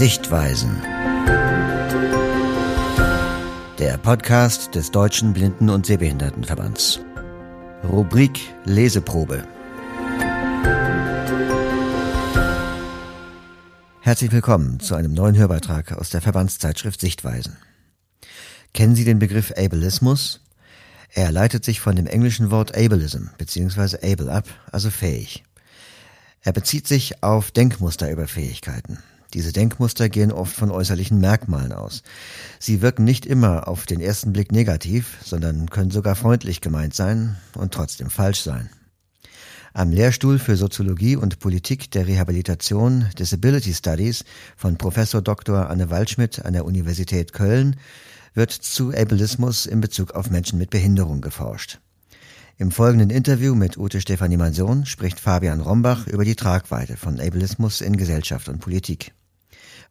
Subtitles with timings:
[0.00, 0.80] Sichtweisen.
[3.78, 7.00] Der Podcast des Deutschen Blinden- und Sehbehindertenverbands.
[7.84, 9.46] Rubrik Leseprobe.
[14.00, 17.58] Herzlich willkommen zu einem neuen Hörbeitrag aus der Verbandszeitschrift Sichtweisen.
[18.72, 20.40] Kennen Sie den Begriff Ableismus?
[21.10, 23.98] Er leitet sich von dem englischen Wort Ableism bzw.
[24.02, 25.44] able ab, also fähig.
[26.40, 29.00] Er bezieht sich auf Denkmuster über Fähigkeiten.
[29.32, 32.02] Diese Denkmuster gehen oft von äußerlichen Merkmalen aus.
[32.58, 37.36] Sie wirken nicht immer auf den ersten Blick negativ, sondern können sogar freundlich gemeint sein
[37.56, 38.70] und trotzdem falsch sein.
[39.72, 44.24] Am Lehrstuhl für Soziologie und Politik der Rehabilitation Disability Studies
[44.56, 45.70] von Professor Dr.
[45.70, 47.76] Anne Waldschmidt an der Universität Köln
[48.34, 51.78] wird zu Ableismus in Bezug auf Menschen mit Behinderung geforscht.
[52.58, 57.80] Im folgenden Interview mit Ute Stefanie Manson spricht Fabian Rombach über die Tragweite von Ableismus
[57.80, 59.12] in Gesellschaft und Politik.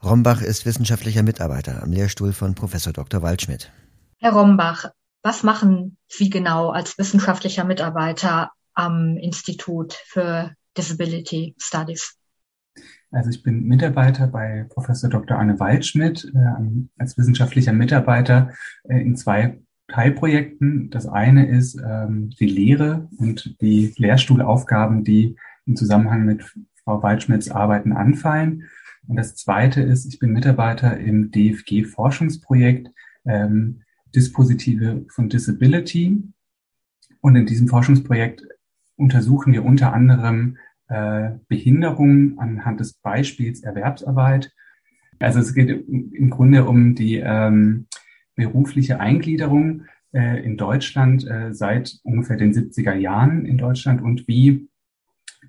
[0.02, 3.22] Rombach ist wissenschaftlicher Mitarbeiter am Lehrstuhl von Professor Dr.
[3.22, 3.72] Waldschmidt.
[4.20, 4.86] Herr Rombach,
[5.24, 12.16] was machen Sie genau als wissenschaftlicher Mitarbeiter am Institut für Disability Studies?
[13.12, 15.38] Also ich bin Mitarbeiter bei Professor Dr.
[15.38, 18.54] Anne Waldschmidt äh, als wissenschaftlicher Mitarbeiter
[18.88, 20.92] äh, in zwei Teilprojekten.
[20.92, 26.46] Das eine ist ähm, die Lehre und die Lehrstuhlaufgaben, die im Zusammenhang mit
[26.86, 28.70] Frau Waldschmidts Arbeiten anfallen.
[29.10, 32.92] Und das zweite ist, ich bin Mitarbeiter im DFG-Forschungsprojekt
[33.26, 33.82] ähm,
[34.16, 36.22] Dispositive von Disability.
[37.20, 38.44] Und in diesem Forschungsprojekt
[38.98, 40.58] untersuchen wir unter anderem
[40.90, 44.54] äh, Behinderungen anhand des Beispiels Erwerbsarbeit.
[45.18, 47.88] Also es geht im Grunde um die ähm,
[48.36, 54.70] berufliche Eingliederung äh, in Deutschland äh, seit ungefähr den 70er Jahren in Deutschland und wie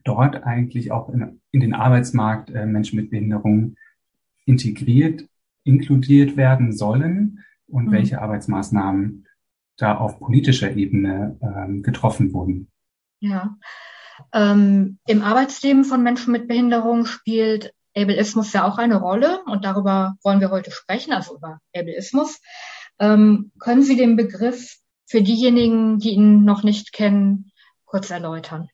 [0.05, 3.77] dort eigentlich auch in, in den Arbeitsmarkt äh, Menschen mit Behinderung
[4.45, 5.27] integriert,
[5.64, 7.92] inkludiert werden sollen und mhm.
[7.92, 9.27] welche Arbeitsmaßnahmen
[9.77, 12.70] da auf politischer Ebene ähm, getroffen wurden.
[13.20, 13.57] Ja.
[14.33, 20.17] Ähm, Im Arbeitsleben von Menschen mit Behinderung spielt Ableismus ja auch eine Rolle und darüber
[20.23, 22.41] wollen wir heute sprechen, also über Ableismus.
[22.98, 24.77] Ähm, können Sie den Begriff
[25.07, 27.51] für diejenigen, die ihn noch nicht kennen,
[27.85, 28.69] kurz erläutern?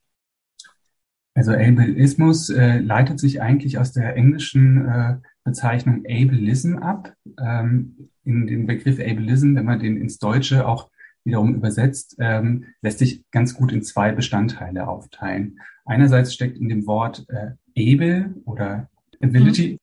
[1.36, 7.14] Also Ableismus äh, leitet sich eigentlich aus der englischen äh, Bezeichnung Ableism ab.
[7.38, 10.90] Ähm, in den Begriff Ableism, wenn man den ins Deutsche auch
[11.24, 15.60] wiederum übersetzt, ähm, lässt sich ganz gut in zwei Bestandteile aufteilen.
[15.84, 18.88] Einerseits steckt in dem Wort äh, able oder
[19.20, 19.78] ability mhm.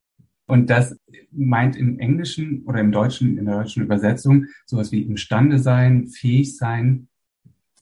[0.45, 0.97] Und das
[1.31, 6.57] meint im Englischen oder im Deutschen, in der deutschen Übersetzung, sowas wie imstande sein, fähig
[6.57, 7.07] sein.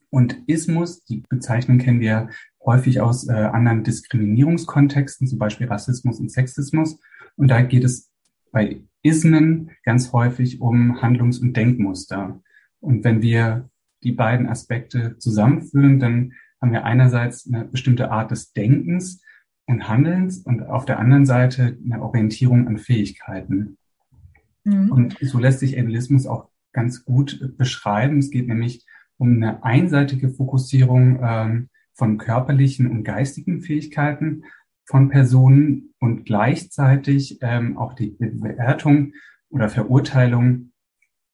[0.09, 2.29] Und Ismus, die Bezeichnung kennen wir
[2.65, 6.99] häufig aus äh, anderen Diskriminierungskontexten, zum Beispiel Rassismus und Sexismus.
[7.35, 8.11] Und da geht es
[8.51, 12.41] bei Ismen ganz häufig um Handlungs- und Denkmuster.
[12.79, 13.69] Und wenn wir
[14.03, 19.21] die beiden Aspekte zusammenführen, dann haben wir einerseits eine bestimmte Art des Denkens,
[19.71, 23.77] und Handelns und auf der anderen Seite eine Orientierung an Fähigkeiten.
[24.63, 24.91] Mhm.
[24.91, 28.19] Und so lässt sich Ableismus auch ganz gut beschreiben.
[28.19, 28.85] Es geht nämlich
[29.17, 34.43] um eine einseitige Fokussierung ähm, von körperlichen und geistigen Fähigkeiten
[34.85, 39.13] von Personen und gleichzeitig ähm, auch die Bewertung
[39.49, 40.71] oder Verurteilung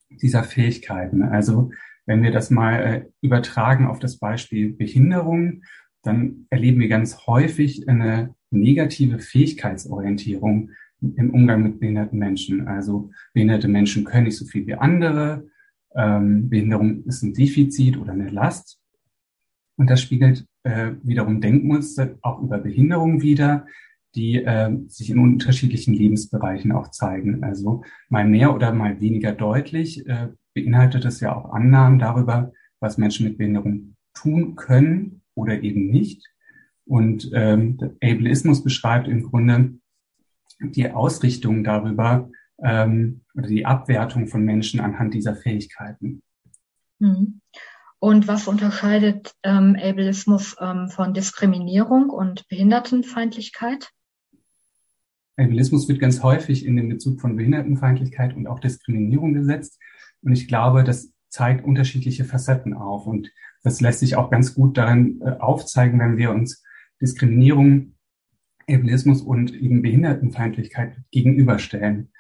[0.09, 1.23] dieser Fähigkeiten.
[1.23, 1.72] Also
[2.06, 5.63] wenn wir das mal äh, übertragen auf das Beispiel Behinderung,
[6.03, 12.68] dann erleben wir ganz häufig eine negative Fähigkeitsorientierung im Umgang mit behinderten Menschen.
[12.68, 15.47] Also behinderte Menschen können nicht so viel wie andere.
[15.95, 18.79] Ähm, Behinderung ist ein Defizit oder eine Last.
[19.77, 23.65] Und das spiegelt äh, wiederum Denkmuster auch über Behinderung wider,
[24.15, 27.43] die äh, sich in unterschiedlichen Lebensbereichen auch zeigen.
[27.43, 32.97] Also mal mehr oder mal weniger deutlich äh, beinhaltet es ja auch Annahmen darüber, was
[32.97, 36.27] Menschen mit Behinderung tun können oder eben nicht.
[36.85, 39.73] Und ähm, Ableismus beschreibt im Grunde
[40.62, 42.31] die Ausrichtung darüber
[42.63, 46.23] ähm, oder die Abwertung von Menschen anhand dieser Fähigkeiten.
[47.00, 47.41] Mhm.
[47.99, 53.89] Und was unterscheidet ähm, Ableismus ähm, von Diskriminierung und Behindertenfeindlichkeit?
[55.35, 59.79] Ableismus wird ganz häufig in den Bezug von Behindertenfeindlichkeit und auch Diskriminierung gesetzt.
[60.21, 63.07] Und ich glaube, das zeigt unterschiedliche Facetten auf.
[63.07, 63.31] Und
[63.63, 66.63] das lässt sich auch ganz gut daran äh, aufzeigen, wenn wir uns
[67.01, 67.94] Diskriminierung,
[68.69, 72.11] Ableismus und eben Behindertenfeindlichkeit gegenüberstellen.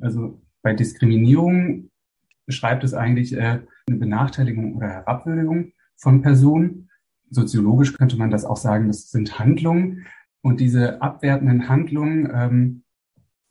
[0.00, 1.90] Also bei Diskriminierung
[2.46, 6.90] beschreibt es eigentlich äh, eine Benachteiligung oder Herabwürdigung von Personen.
[7.30, 10.06] Soziologisch könnte man das auch sagen, das sind Handlungen.
[10.42, 12.82] Und diese abwertenden Handlungen ähm,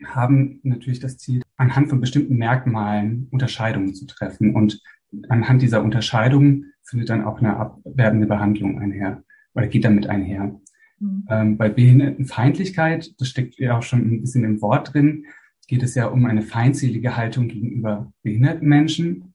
[0.06, 4.56] haben natürlich das Ziel, anhand von bestimmten Merkmalen Unterscheidungen zu treffen.
[4.56, 4.82] Und
[5.30, 9.24] anhand dieser Unterscheidungen findet dann auch eine abwertende Behandlung einher
[9.54, 10.60] oder geht damit einher.
[11.00, 11.28] Mhm.
[11.30, 15.26] Ähm, bei Behindertenfeindlichkeit, das steckt ja auch schon ein bisschen im Wort drin,
[15.68, 19.35] geht es ja um eine feindselige Haltung gegenüber behinderten Menschen,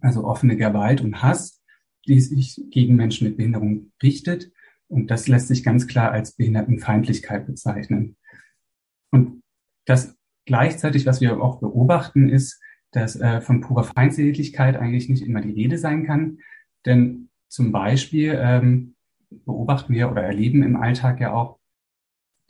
[0.00, 1.62] also offene Gewalt und Hass,
[2.06, 4.52] die sich gegen Menschen mit Behinderung richtet.
[4.88, 8.16] Und das lässt sich ganz klar als Behindertenfeindlichkeit bezeichnen.
[9.10, 9.42] Und
[9.84, 10.16] das
[10.46, 12.60] gleichzeitig, was wir auch beobachten, ist,
[12.92, 16.38] dass äh, von purer Feindseligkeit eigentlich nicht immer die Rede sein kann.
[16.86, 18.94] Denn zum Beispiel ähm,
[19.30, 21.58] beobachten wir oder erleben im Alltag ja auch,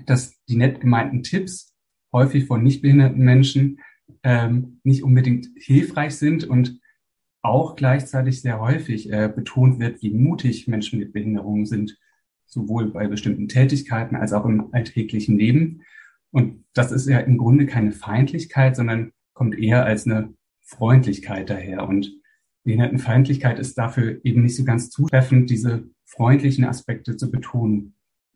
[0.07, 1.75] dass die nett gemeinten Tipps
[2.13, 3.81] häufig von nicht behinderten Menschen
[4.23, 6.81] ähm, nicht unbedingt hilfreich sind und
[7.43, 11.99] auch gleichzeitig sehr häufig äh, betont wird, wie mutig Menschen mit Behinderungen sind,
[12.47, 15.83] sowohl bei bestimmten Tätigkeiten als auch im alltäglichen Leben.
[16.31, 21.89] Und das ist ja im Grunde keine Feindlichkeit, sondern kommt eher als eine Freundlichkeit daher.
[21.89, 22.13] Und
[22.65, 27.95] Behindertenfeindlichkeit ist dafür eben nicht so ganz zutreffend, diese freundlichen Aspekte zu betonen.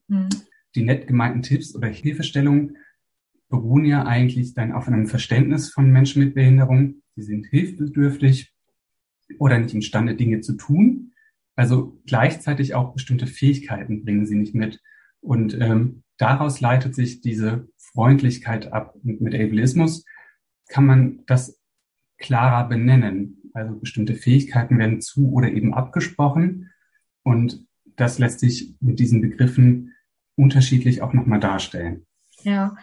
[0.08, 0.28] Mhm.
[0.74, 2.78] Die nett gemeinten Tipps oder Hilfestellungen
[3.48, 7.02] beruhen ja eigentlich dann auf einem Verständnis von Menschen mit Behinderung.
[7.14, 8.53] Sie sind hilfsbedürftig
[9.38, 11.12] oder nicht imstande, Dinge zu tun.
[11.56, 14.80] Also gleichzeitig auch bestimmte Fähigkeiten bringen sie nicht mit.
[15.20, 18.94] Und ähm, daraus leitet sich diese Freundlichkeit ab.
[19.02, 20.04] Und mit Ableismus
[20.68, 21.60] kann man das
[22.18, 23.50] klarer benennen.
[23.54, 26.72] Also bestimmte Fähigkeiten werden zu oder eben abgesprochen.
[27.22, 27.66] Und
[27.96, 29.92] das lässt sich mit diesen Begriffen
[30.36, 32.06] unterschiedlich auch nochmal darstellen.
[32.42, 32.76] Ja,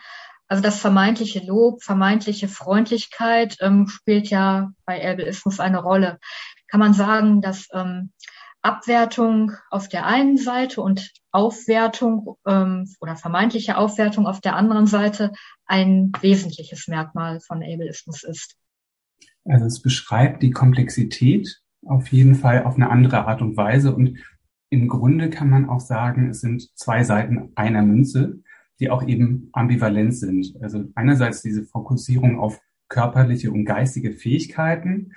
[0.52, 6.20] also das vermeintliche Lob, vermeintliche Freundlichkeit ähm, spielt ja bei Erbeismus eine Rolle.
[6.68, 8.12] Kann man sagen, dass ähm,
[8.62, 15.32] Abwertung auf der einen Seite und Aufwertung ähm, oder vermeintliche Aufwertung auf der anderen Seite
[15.68, 18.58] ein wesentliches Merkmal von Ableismus ist?
[19.46, 24.18] Also es beschreibt die Komplexität auf jeden Fall auf eine andere Art und Weise und
[24.70, 28.44] im Grunde kann man auch sagen, es sind zwei Seiten einer Münze
[28.82, 30.56] die auch eben ambivalent sind.
[30.62, 35.14] Also einerseits diese Fokussierung auf körperliche und geistige Fähigkeiten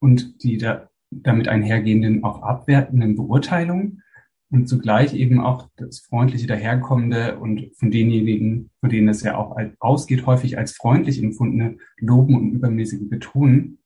[0.00, 4.02] und die da, damit einhergehenden auch abwertenden Beurteilungen
[4.50, 9.56] und zugleich eben auch das freundliche Daherkommende und von denjenigen, von denen es ja auch
[9.78, 13.78] ausgeht, häufig als freundlich empfundene Loben und übermäßige Betonen,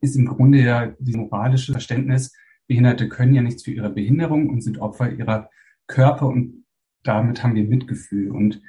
[0.00, 2.34] ist im Grunde ja dieses moralische Verständnis,
[2.66, 5.50] Behinderte können ja nichts für ihre Behinderung und sind Opfer ihrer
[5.86, 6.63] Körper und
[7.04, 8.30] damit haben wir Mitgefühl.
[8.30, 8.60] Und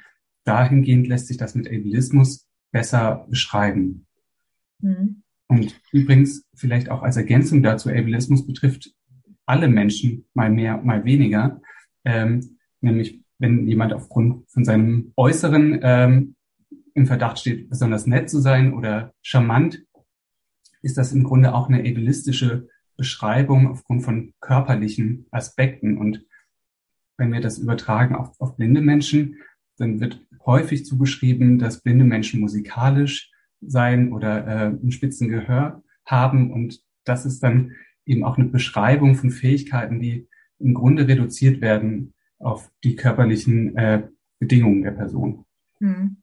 [0.44, 4.06] dahingehend lässt sich das mit Ableismus besser beschreiben.
[4.80, 5.22] Mhm.
[5.48, 8.92] Und übrigens vielleicht auch als Ergänzung dazu, Ableismus betrifft
[9.46, 11.60] alle Menschen, mal mehr, mal weniger.
[12.04, 16.36] Ähm, nämlich wenn jemand aufgrund von seinem Äußeren ähm,
[16.94, 19.84] im Verdacht steht, besonders nett zu sein oder charmant,
[20.82, 25.98] ist das im Grunde auch eine ableistische Beschreibung aufgrund von körperlichen Aspekten.
[25.98, 26.24] Und
[27.16, 29.36] wenn wir das übertragen auf, auf blinde Menschen,
[29.76, 33.30] dann wird häufig zugeschrieben, dass blinde Menschen musikalisch
[33.60, 36.52] sein oder äh, ein spitzen Gehör haben.
[36.52, 37.72] Und das ist dann
[38.04, 40.28] eben auch eine Beschreibung von Fähigkeiten, die
[40.58, 45.44] im Grunde reduziert werden auf die körperlichen äh, Bedingungen der Person.
[45.80, 46.22] Hm.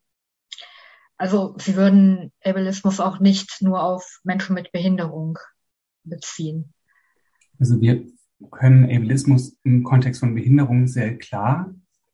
[1.18, 5.38] Also Sie würden Ableismus auch nicht nur auf Menschen mit Behinderung
[6.04, 6.74] beziehen.
[7.60, 8.06] Also wir
[8.52, 11.74] können Ableismus im Kontext von Behinderung sehr klar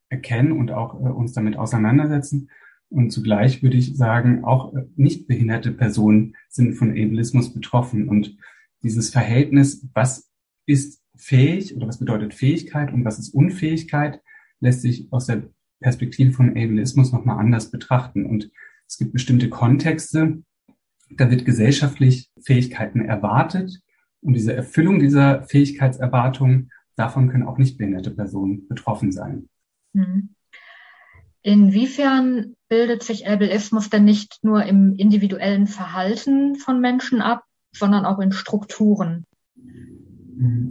[0.09, 2.50] erkennen und auch äh, uns damit auseinandersetzen.
[2.89, 8.09] Und zugleich würde ich sagen, auch äh, nicht behinderte Personen sind von Ableismus betroffen.
[8.09, 8.38] Und
[8.83, 10.29] dieses Verhältnis, was
[10.65, 14.21] ist fähig oder was bedeutet Fähigkeit und was ist Unfähigkeit,
[14.59, 15.43] lässt sich aus der
[15.79, 18.25] Perspektive von Ableismus nochmal anders betrachten.
[18.25, 18.51] Und
[18.88, 20.41] es gibt bestimmte Kontexte,
[21.12, 23.81] da wird gesellschaftlich Fähigkeiten erwartet
[24.22, 29.48] und diese Erfüllung dieser Fähigkeitserwartungen, davon können auch nicht behinderte Personen betroffen sein.
[29.94, 30.30] Mhm.
[31.42, 38.20] Inwiefern bildet sich Ableismus denn nicht nur im individuellen Verhalten von Menschen ab, sondern auch
[38.20, 39.26] in Strukturen?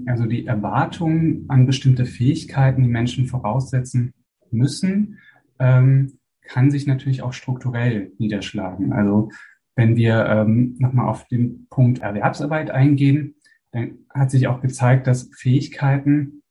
[0.07, 4.12] Also die Erwartungen an bestimmte Fähigkeiten, die Menschen voraussetzen
[4.50, 5.19] müssen,
[5.59, 8.93] ähm, kann sich natürlich auch strukturell niederschlagen.
[8.93, 9.31] Also
[9.76, 13.35] wenn wir ähm, nochmal auf den Punkt Erwerbsarbeit eingehen,
[13.72, 16.42] dann hat sich auch gezeigt, dass Fähigkeiten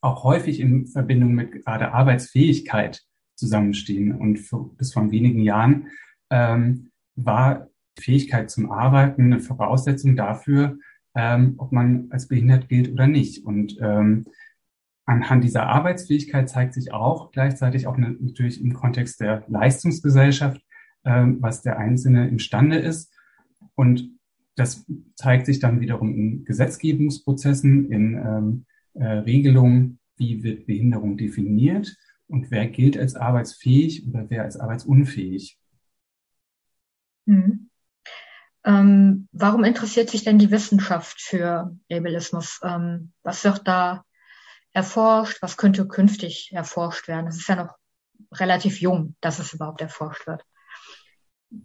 [0.00, 3.02] auch häufig in Verbindung mit gerade Arbeitsfähigkeit
[3.36, 4.12] zusammenstehen.
[4.12, 5.88] Und für, bis vor wenigen Jahren
[6.30, 10.78] ähm, war Fähigkeit zum Arbeiten eine Voraussetzung dafür,
[11.14, 13.44] ähm, ob man als behindert gilt oder nicht.
[13.44, 14.26] Und ähm,
[15.04, 20.60] anhand dieser Arbeitsfähigkeit zeigt sich auch gleichzeitig auch natürlich im Kontext der Leistungsgesellschaft,
[21.04, 23.12] äh, was der Einzelne imstande ist.
[23.74, 24.18] Und
[24.54, 24.84] das
[25.16, 31.96] zeigt sich dann wiederum in Gesetzgebungsprozessen, in ähm, äh, Regelungen, wie wird Behinderung definiert
[32.28, 35.58] und wer gilt als arbeitsfähig oder wer als arbeitsunfähig.
[37.26, 37.70] Mhm.
[38.64, 42.60] Ähm, warum interessiert sich denn die Wissenschaft für Ableismus?
[42.62, 44.04] Ähm, was wird da
[44.72, 45.42] erforscht?
[45.42, 47.26] Was könnte künftig erforscht werden?
[47.26, 47.76] Es ist ja noch
[48.32, 50.44] relativ jung, dass es überhaupt erforscht wird.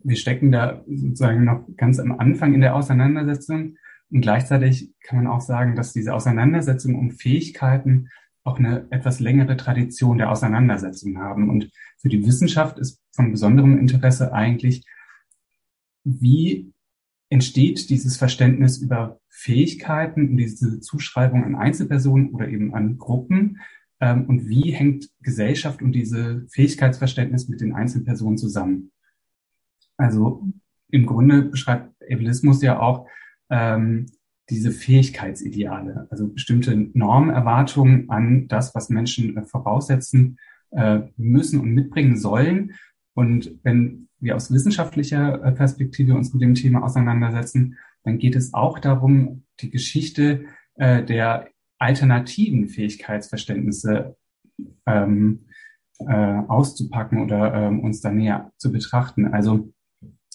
[0.03, 3.77] Wir stecken da sozusagen noch ganz am Anfang in der Auseinandersetzung.
[4.10, 8.10] Und gleichzeitig kann man auch sagen, dass diese Auseinandersetzung um Fähigkeiten
[8.44, 11.50] auch eine etwas längere Tradition der Auseinandersetzung haben.
[11.50, 14.86] Und für die Wissenschaft ist von besonderem Interesse eigentlich,
[16.06, 16.72] wie
[17.29, 23.60] entsteht dieses Verständnis über Fähigkeiten und diese Zuschreibung an Einzelpersonen oder eben an Gruppen?
[24.00, 28.91] Ähm, und wie hängt Gesellschaft und diese Fähigkeitsverständnis mit den Einzelpersonen zusammen?
[29.97, 30.47] Also
[30.89, 33.07] im Grunde beschreibt Ableismus ja auch
[33.49, 34.05] ähm,
[34.49, 40.37] diese Fähigkeitsideale, also bestimmte Normerwartungen an das, was Menschen äh, voraussetzen
[40.71, 42.73] äh, müssen und mitbringen sollen.
[43.13, 48.53] Und wenn wir aus wissenschaftlicher äh, Perspektive uns mit dem Thema auseinandersetzen, dann geht es
[48.53, 54.15] auch darum, die Geschichte äh, der alternativen Fähigkeitsverständnisse
[54.85, 55.45] ähm,
[55.99, 59.27] äh, auszupacken oder ähm, uns da näher zu betrachten.
[59.27, 59.73] Also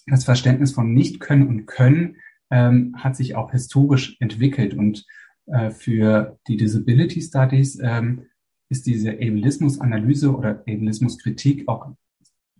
[0.06, 2.16] das Verständnis von Nicht-Können und Können
[2.50, 5.06] ähm, hat sich auch historisch entwickelt und
[5.46, 8.26] äh, für die Disability Studies ähm,
[8.68, 11.94] ist diese Ableismus-Analyse oder Ableismus-Kritik auch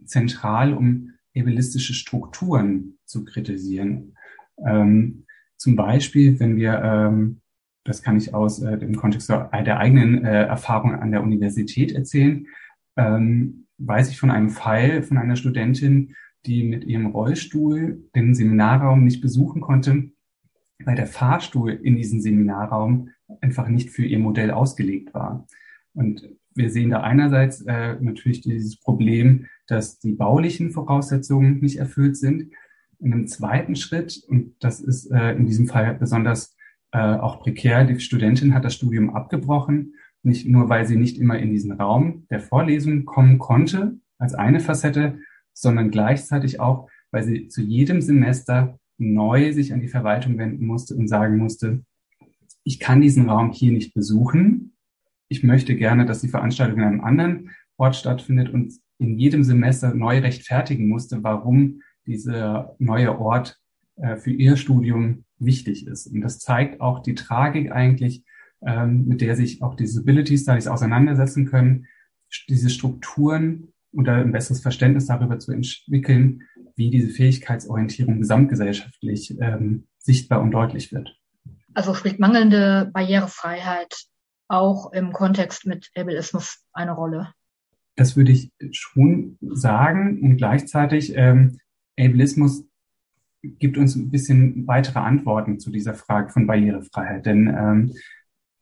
[0.04, 4.16] zentral, um ableistische Strukturen zu kritisieren.
[4.64, 5.24] Ähm,
[5.56, 7.40] zum Beispiel, wenn wir, ähm,
[7.84, 12.46] das kann ich aus äh, dem Kontext der eigenen äh, Erfahrung an der Universität erzählen,
[12.96, 16.14] ähm, weiß ich von einem Fall von einer Studentin,
[16.46, 20.10] die mit ihrem Rollstuhl den Seminarraum nicht besuchen konnte,
[20.84, 25.46] weil der Fahrstuhl in diesem Seminarraum einfach nicht für ihr Modell ausgelegt war.
[25.94, 32.16] Und wir sehen da einerseits äh, natürlich dieses Problem, dass die baulichen Voraussetzungen nicht erfüllt
[32.16, 32.52] sind.
[32.98, 36.56] In einem zweiten Schritt, und das ist äh, in diesem Fall besonders
[36.92, 41.38] äh, auch prekär, die Studentin hat das Studium abgebrochen, nicht nur weil sie nicht immer
[41.38, 45.18] in diesen Raum der Vorlesung kommen konnte, als eine Facette,
[45.52, 50.94] sondern gleichzeitig auch, weil sie zu jedem Semester neu sich an die Verwaltung wenden musste
[50.94, 51.82] und sagen musste,
[52.64, 54.74] ich kann diesen Raum hier nicht besuchen,
[55.28, 59.94] ich möchte gerne, dass die Veranstaltung in einem anderen Ort stattfindet und in jedem Semester
[59.94, 63.58] neu rechtfertigen musste, warum dieser neue Ort
[63.96, 66.06] äh, für ihr Studium wichtig ist.
[66.06, 68.24] Und das zeigt auch die Tragik eigentlich,
[68.64, 71.86] ähm, mit der sich auch Disability Studies auseinandersetzen können,
[72.48, 76.42] diese Strukturen oder ein besseres Verständnis darüber zu entwickeln,
[76.76, 81.16] wie diese Fähigkeitsorientierung gesamtgesellschaftlich ähm, sichtbar und deutlich wird.
[81.74, 84.06] Also spielt mangelnde Barrierefreiheit
[84.48, 87.32] auch im Kontext mit Ableismus eine Rolle?
[87.96, 91.58] Das würde ich schon sagen und gleichzeitig ähm,
[91.98, 92.64] Ableismus
[93.42, 97.26] gibt uns ein bisschen weitere Antworten zu dieser Frage von Barrierefreiheit.
[97.26, 97.92] Denn ähm,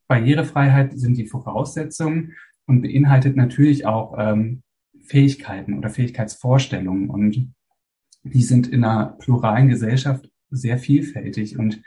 [0.08, 2.34] Barrierefreiheit sind die Voraussetzungen
[2.66, 4.62] und beinhaltet natürlich auch ähm,
[5.10, 7.10] Fähigkeiten oder Fähigkeitsvorstellungen.
[7.10, 7.52] Und
[8.22, 11.58] die sind in einer pluralen Gesellschaft sehr vielfältig.
[11.58, 11.82] Und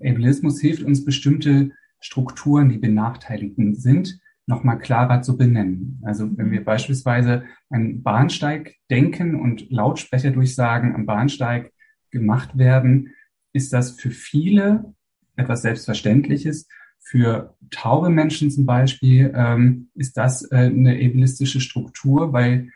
[0.00, 6.00] Ableismus hilft uns, bestimmte Strukturen, die benachteiligten sind, nochmal klarer zu benennen.
[6.04, 11.70] Also wenn wir beispielsweise einen Bahnsteig denken und Lautsprecherdurchsagen am Bahnsteig
[12.10, 13.12] gemacht werden,
[13.52, 14.94] ist das für viele
[15.36, 16.66] etwas Selbstverständliches.
[17.08, 22.72] Für taube Menschen zum Beispiel ähm, ist das äh, eine ableistische Struktur, weil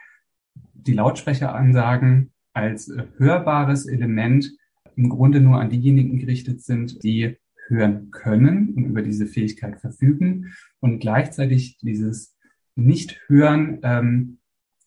[0.55, 4.53] die Lautsprecheransagen als äh, hörbares Element
[4.95, 10.53] im Grunde nur an diejenigen gerichtet sind, die hören können und über diese Fähigkeit verfügen
[10.79, 12.37] und gleichzeitig dieses
[12.77, 14.39] Nicht-Hören ähm,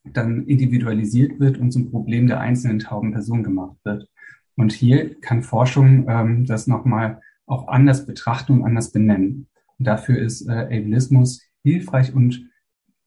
[0.06, 4.08] dann individualisiert wird und zum Problem der einzelnen tauben Person gemacht wird.
[4.56, 9.48] Und hier kann Forschung ähm, das nochmal auch anders betrachten und anders benennen.
[9.80, 12.50] Und dafür ist äh, Ableismus hilfreich und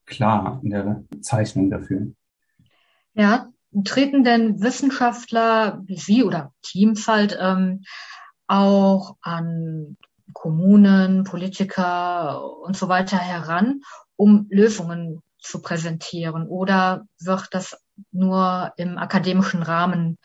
[0.05, 2.13] klar in der Zeichnung dafür.
[3.15, 3.49] Ja,
[3.85, 7.83] treten denn Wissenschaftler wie Sie oder Teams halt ähm,
[8.47, 9.97] auch an
[10.33, 13.81] Kommunen, Politiker und so weiter heran,
[14.17, 16.47] um Lösungen zu präsentieren?
[16.47, 17.81] Oder wird das
[18.13, 20.19] nur im akademischen Rahmen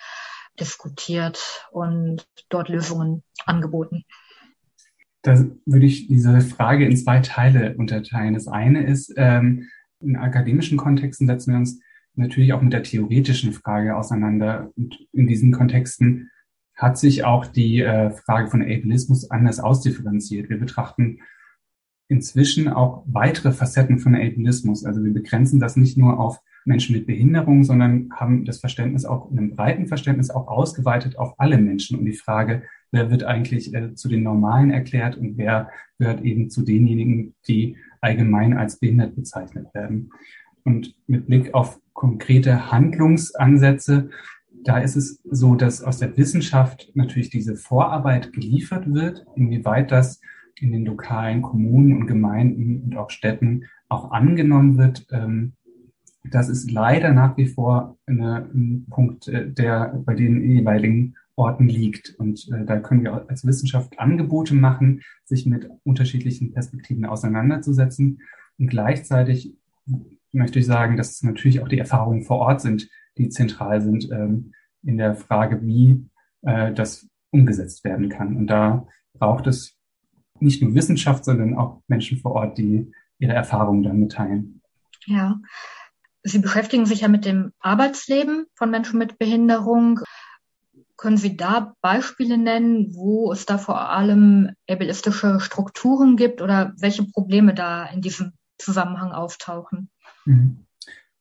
[0.62, 4.06] diskutiert und dort Lösungen angeboten?
[5.24, 8.34] Da würde ich diese Frage in zwei Teile unterteilen.
[8.34, 9.68] Das eine ist, ähm,
[10.00, 11.80] in akademischen Kontexten setzen wir uns
[12.16, 14.72] natürlich auch mit der theoretischen Frage auseinander.
[14.76, 16.32] Und in diesen Kontexten
[16.76, 20.50] hat sich auch die äh, Frage von Ableismus anders ausdifferenziert.
[20.50, 21.20] Wir betrachten
[22.08, 24.84] inzwischen auch weitere Facetten von Ableismus.
[24.86, 29.32] Also wir begrenzen das nicht nur auf Menschen mit Behinderung, sondern haben das Verständnis auch
[29.32, 33.74] in einem breiten Verständnis auch ausgeweitet auf alle Menschen und die Frage, wer wird eigentlich
[33.74, 39.16] äh, zu den Normalen erklärt und wer gehört eben zu denjenigen, die allgemein als behindert
[39.16, 40.12] bezeichnet werden.
[40.64, 44.10] Und mit Blick auf konkrete Handlungsansätze,
[44.64, 50.22] da ist es so, dass aus der Wissenschaft natürlich diese Vorarbeit geliefert wird, inwieweit das
[50.60, 55.08] in den lokalen Kommunen und Gemeinden und auch Städten auch angenommen wird.
[55.12, 55.54] Ähm,
[56.24, 61.68] das ist leider nach wie vor eine, ein Punkt, äh, der bei den jeweiligen Orten
[61.68, 62.16] liegt.
[62.18, 68.22] Und äh, da können wir als Wissenschaft Angebote machen, sich mit unterschiedlichen Perspektiven auseinanderzusetzen.
[68.60, 69.56] Und gleichzeitig
[70.32, 72.88] möchte ich sagen, dass es natürlich auch die Erfahrungen vor Ort sind,
[73.18, 76.06] die zentral sind ähm, in der Frage, wie
[76.44, 78.36] äh, das umgesetzt werden kann.
[78.38, 79.76] Und da braucht es
[80.40, 84.62] nicht nur Wissenschaft, sondern auch Menschen vor Ort, die ihre Erfahrungen dann mitteilen.
[85.06, 85.40] Ja.
[86.24, 90.02] Sie beschäftigen sich ja mit dem Arbeitsleben von Menschen mit Behinderung.
[90.98, 97.04] Können Sie da Beispiele nennen, wo es da vor allem ableistische Strukturen gibt oder welche
[97.04, 99.90] Probleme da in diesem Zusammenhang auftauchen?
[100.26, 100.66] Mhm.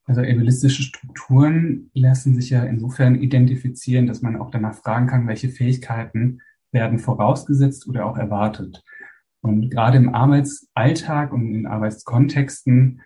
[0.04, 5.49] Also ableistische Strukturen lassen sich ja insofern identifizieren, dass man auch danach fragen kann, welche
[5.49, 6.40] Fähigkeiten
[6.73, 8.83] werden vorausgesetzt oder auch erwartet.
[9.40, 13.02] Und gerade im Arbeitsalltag und in Arbeitskontexten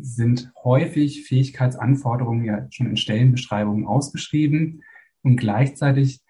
[0.00, 4.82] sind häufig Fähigkeitsanforderungen ja schon in Stellenbeschreibungen ausgeschrieben
[5.22, 6.20] und gleichzeitig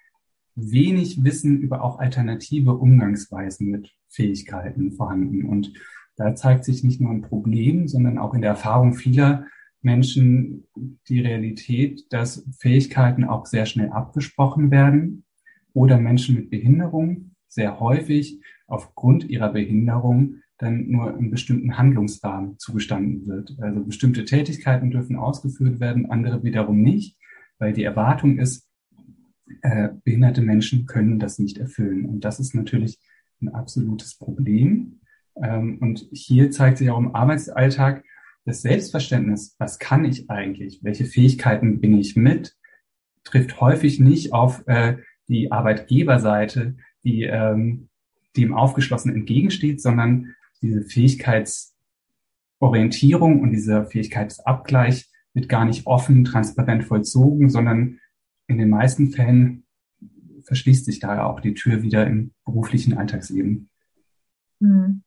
[0.55, 5.45] wenig Wissen über auch alternative Umgangsweisen mit Fähigkeiten vorhanden.
[5.45, 5.73] Und
[6.17, 9.47] da zeigt sich nicht nur ein Problem, sondern auch in der Erfahrung vieler
[9.81, 10.69] Menschen
[11.09, 15.25] die Realität, dass Fähigkeiten auch sehr schnell abgesprochen werden
[15.73, 23.27] oder Menschen mit Behinderung sehr häufig aufgrund ihrer Behinderung dann nur im bestimmten Handlungsrahmen zugestanden
[23.27, 23.57] wird.
[23.61, 27.19] Also bestimmte Tätigkeiten dürfen ausgeführt werden, andere wiederum nicht,
[27.59, 28.69] weil die Erwartung ist,
[29.63, 32.07] äh, behinderte Menschen können das nicht erfüllen.
[32.07, 33.01] Und das ist natürlich
[33.41, 35.01] ein absolutes Problem.
[35.43, 38.05] Ähm, und hier zeigt sich auch im Arbeitsalltag
[38.45, 42.57] das Selbstverständnis, was kann ich eigentlich, welche Fähigkeiten bringe ich mit,
[43.25, 44.99] trifft häufig nicht auf äh,
[45.29, 47.89] die Arbeitgeberseite, die ähm,
[48.37, 57.51] dem Aufgeschlossen entgegensteht, sondern diese Fähigkeitsorientierung und dieser Fähigkeitsabgleich wird gar nicht offen, transparent vollzogen,
[57.51, 57.99] sondern
[58.47, 59.65] in den meisten Fällen
[60.45, 63.71] verschließt sich da auch die Tür wieder im beruflichen Alltagsleben.
[64.61, 65.03] Hm.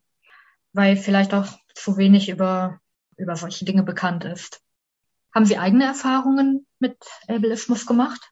[0.74, 2.80] Weil vielleicht auch zu wenig über,
[3.18, 4.62] über solche Dinge bekannt ist.
[5.34, 8.32] Haben Sie eigene Erfahrungen mit Ableismus gemacht?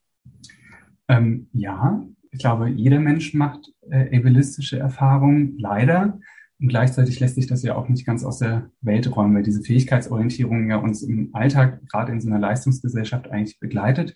[1.08, 6.20] Ähm, ja, ich glaube, jeder Mensch macht äh, ableistische Erfahrungen, leider.
[6.64, 9.62] Und gleichzeitig lässt sich das ja auch nicht ganz aus der Welt räumen, weil diese
[9.64, 14.16] Fähigkeitsorientierung ja uns im Alltag, gerade in so einer Leistungsgesellschaft, eigentlich begleitet.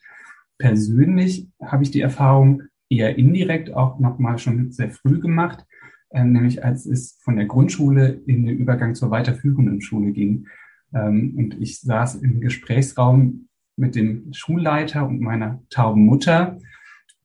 [0.57, 5.65] Persönlich habe ich die Erfahrung eher indirekt auch nochmal schon sehr früh gemacht,
[6.11, 10.47] äh, nämlich als es von der Grundschule in den Übergang zur weiterführenden Schule ging.
[10.93, 16.57] Ähm, und ich saß im Gesprächsraum mit dem Schulleiter und meiner tauben Mutter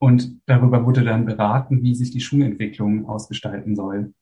[0.00, 4.12] und darüber wurde dann beraten, wie sich die Schulentwicklung ausgestalten soll.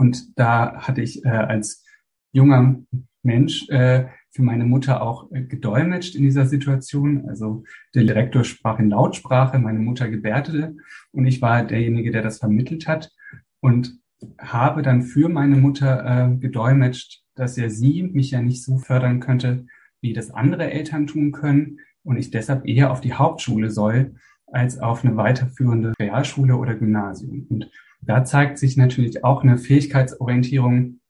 [0.00, 1.84] Und da hatte ich äh, als
[2.32, 2.76] junger
[3.22, 7.28] Mensch äh, für meine Mutter auch äh, gedolmetscht in dieser Situation.
[7.28, 10.74] Also der Direktor sprach in Lautsprache, meine Mutter gebärdete
[11.12, 13.12] und ich war derjenige, der das vermittelt hat
[13.60, 14.00] und
[14.38, 19.20] habe dann für meine Mutter äh, gedolmetscht, dass ja sie mich ja nicht so fördern
[19.20, 19.66] könnte,
[20.00, 24.14] wie das andere Eltern tun können und ich deshalb eher auf die Hauptschule soll,
[24.46, 27.46] als auf eine weiterführende Realschule oder Gymnasium.
[27.50, 27.70] Und
[28.02, 31.00] da zeigt sich natürlich auch eine Fähigkeitsorientierung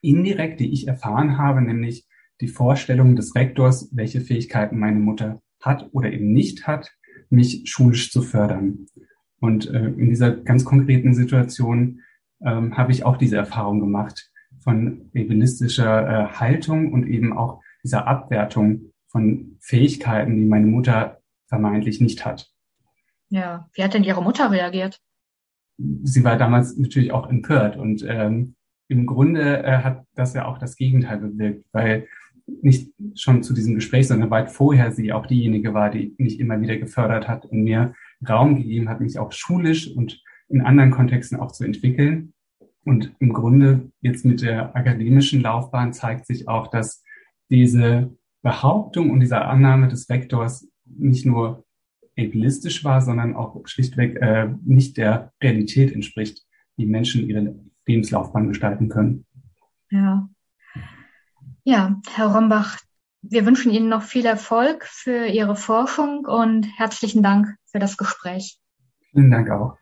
[0.00, 2.06] indirekt, die ich erfahren habe, nämlich
[2.40, 6.92] die Vorstellung des Rektors, welche Fähigkeiten meine Mutter hat oder eben nicht hat,
[7.30, 8.86] mich schulisch zu fördern.
[9.40, 12.00] Und äh, in dieser ganz konkreten Situation
[12.44, 18.06] ähm, habe ich auch diese Erfahrung gemacht von ebenistischer äh, Haltung und eben auch dieser
[18.06, 22.50] Abwertung von Fähigkeiten, die meine Mutter vermeintlich nicht hat.
[23.28, 25.00] Ja, wie hat denn Ihre Mutter reagiert?
[25.76, 28.54] Sie war damals natürlich auch empört und ähm,
[28.88, 32.06] im Grunde äh, hat das ja auch das Gegenteil bewirkt, weil
[32.46, 36.60] nicht schon zu diesem Gespräch, sondern weit vorher sie auch diejenige war, die mich immer
[36.60, 37.94] wieder gefördert hat und mir
[38.28, 42.34] Raum gegeben hat, mich auch schulisch und in anderen Kontexten auch zu entwickeln.
[42.84, 47.02] Und im Grunde jetzt mit der akademischen Laufbahn zeigt sich auch, dass
[47.48, 51.63] diese Behauptung und diese Annahme des Vektors nicht nur
[52.18, 56.42] ableistisch war, sondern auch schlichtweg äh, nicht der Realität entspricht,
[56.76, 57.54] wie Menschen ihre
[57.86, 59.26] Lebenslaufbahn gestalten können.
[59.90, 60.28] Ja.
[61.64, 62.78] Ja, Herr Rombach,
[63.22, 68.58] wir wünschen Ihnen noch viel Erfolg für Ihre Forschung und herzlichen Dank für das Gespräch.
[69.12, 69.78] Vielen Dank auch.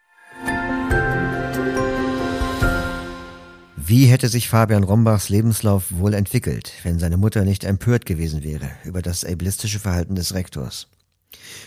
[3.77, 8.71] Wie hätte sich Fabian Rombachs Lebenslauf wohl entwickelt, wenn seine Mutter nicht empört gewesen wäre
[8.85, 10.89] über das ableistische Verhalten des Rektors?